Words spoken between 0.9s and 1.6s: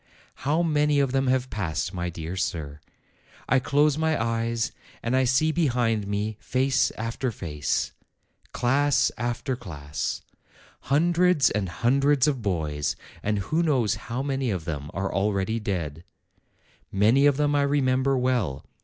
of them have